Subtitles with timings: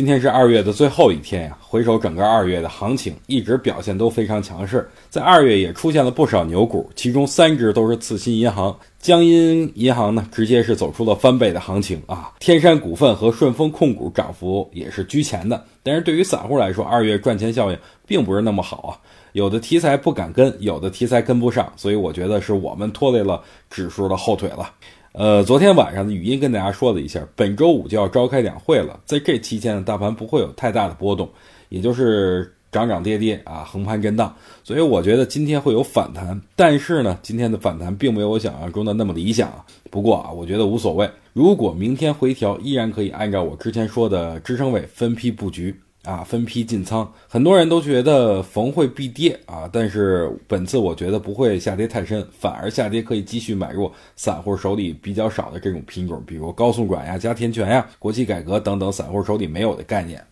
[0.00, 18.92] 今天是二月的最后一天呀，回首整个二月的行情，一直表现都非常强势，在二月也出现了不少牛股，其中三只都是次新银行，江阴银行呢，直接是走出了翻倍的行情啊，天山股份和顺丰控股涨幅也是居前的，但是对于散户来说，二月赚钱效应并不是那么好啊，
[19.32, 24.70] 有的题材不敢跟，有的题材跟不上，所以我觉得是我们拖累了指数的后腿了。
[25.12, 31.26] 呃，昨天晚上的语音跟大家说了一下，本周五就要召开两会了，在这期间呢，大盘不会有太大的波动，
[31.70, 39.52] 也就是涨涨跌跌啊，横盘震荡，所以我觉得今天会有反弹，但是呢，今天的反弹并没有我想象中的那么理想。
[39.90, 45.74] 不过啊，我觉得无所谓，如果明天回调，依然可以按照我之前说的支撑位分批布局。
[46.02, 60.24] 啊，分批进仓，很多人都觉得逢会必跌啊，但是本次我觉得不会下跌太深，反而下跌可以继续买入散户手里比较少的这种品种，比如高速转呀、加天权呀、国企改革等等散户手里没有的概念。